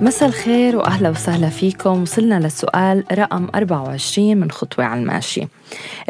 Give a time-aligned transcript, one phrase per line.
[0.00, 2.02] مساء الخير وأهلا وسهلا فيكم.
[2.02, 5.48] وصلنا للسؤال رقم 24 من خطوة على الماشي.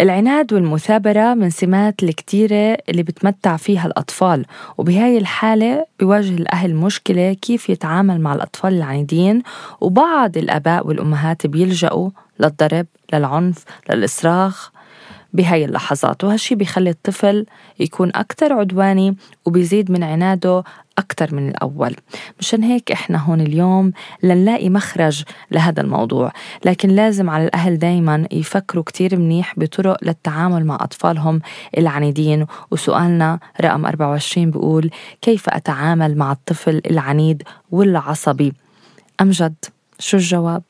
[0.00, 4.44] العناد والمثابرة من سمات الكتيرة اللي بتمتع فيها الأطفال
[4.78, 9.42] وبهاي الحالة بيواجه الأهل مشكلة كيف يتعامل مع الأطفال العنيدين.
[9.80, 14.70] وبعض الآباء والأمهات بيلجأوا للضرب للعنف للإصراخ.
[15.32, 17.46] بهاي اللحظات وهالشي بيخلي الطفل
[17.80, 20.64] يكون أكثر عدواني وبيزيد من عناده
[20.98, 21.96] أكثر من الأول.
[22.40, 23.92] مشان هيك إحنا هون اليوم
[24.22, 26.32] لنلاقي مخرج لهذا الموضوع.
[26.64, 31.40] لكن لازم على الأهل دايما يفكروا كتير منيح بطرق للتعامل مع أطفالهم
[31.78, 32.46] العنيدين.
[32.70, 34.90] وسؤالنا رقم 24 بيقول
[35.22, 38.52] كيف أتعامل مع الطفل العنيد والعصبي؟
[39.20, 39.54] أمجد
[39.98, 40.62] شو الجواب؟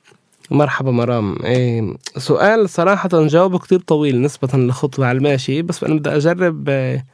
[0.50, 1.36] مرحبا مرام.
[1.44, 7.04] إيه سؤال صراحة جوابه كتير طويل نسبة لخطوة على الماشي بس أنا بدي أجرب آه،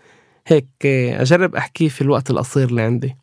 [0.47, 3.17] هيك آه، أجرب أحكيه في الوقت القصير اللي عندي.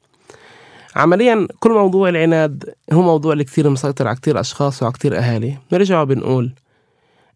[0.95, 5.57] عمليا كل موضوع العناد هو موضوع اللي كتير مسيطر على كتير أشخاص وعلى كتير أهالي.
[5.73, 6.53] نرجع بنقول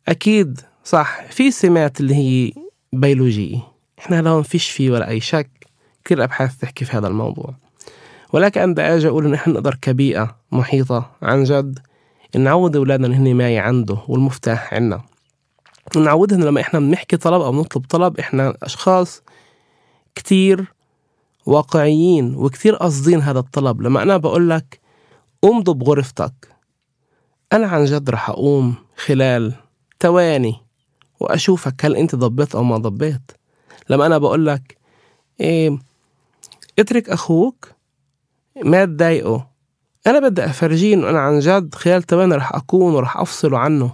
[0.07, 2.51] أكيد صح في سمات اللي هي
[2.93, 3.57] بيولوجية.
[3.99, 5.49] إحنا هلا فيش فيه ولا أي شك
[6.07, 7.53] كل الأبحاث تحكي في هذا الموضوع.
[8.33, 11.79] ولكن بدي أجي أقول إنه إحنا نقدر كبيئة محيطة عن جد
[12.37, 15.01] نعود أولادنا إن هن معي عنده والمفتاح عنا.
[15.95, 19.21] نعودهم لما إحنا بنحكي طلب أو نطلب طلب إحنا أشخاص
[20.15, 20.73] كتير
[21.45, 23.81] واقعيين وكتير قاصدين هذا الطلب.
[23.81, 24.79] لما أنا بقول لك
[25.41, 26.33] قوم بغرفتك
[27.53, 29.53] أنا عن جد رح أقوم خلال
[29.99, 30.55] ثواني
[31.19, 33.31] وأشوفك هل أنت ضبيت أو ما ضبيت.
[33.89, 34.77] لما أنا بقول لك
[35.39, 35.79] إيه
[36.79, 37.71] اترك أخوك
[38.63, 39.47] ما تضايقه.
[40.07, 43.91] أنا بدي أفرجيه إنه أنا عن جد خلال ثواني رح أكون ورح أفصله عنه.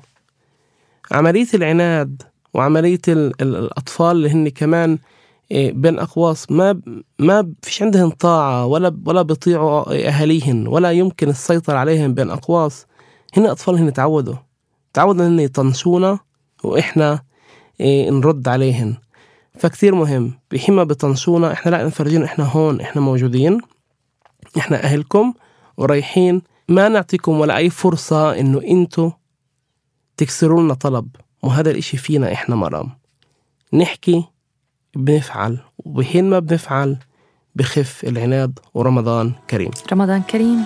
[1.11, 2.21] عملية العناد
[2.53, 4.97] وعملية الأطفال اللي هن كمان
[5.51, 6.81] إيه، بين أقواس ما
[7.19, 12.85] ما فيش عندهم طاعة ولا ولا بيطيعوا أهاليهن ولا يمكن السيطرة عليهم بين أقواس.
[13.37, 14.35] هن أطفال هن تعودوا.
[14.93, 16.19] تعودوا إن يطنشونا
[16.63, 17.19] وإحنا
[17.79, 18.95] إيه نرد عليهن.
[19.59, 20.33] فكتير مهم.
[20.51, 23.61] بحما بطنشونا إحنا لا نفرجين إحنا هون إحنا موجودين.
[24.57, 25.33] إحنا أهلكم.
[25.81, 29.11] ورايحين ما نعطيكم ولا أي فرصة إنه أنتوا
[30.17, 31.07] تكسروا لنا طلب.
[31.43, 32.89] وهذا الإشي فينا إحنا مرام.
[33.73, 34.23] نحكي
[34.95, 36.97] بنفعل وبحين ما بنفعل
[37.55, 39.71] بخف العناد ورمضان كريم.
[39.91, 40.65] رمضان كريم.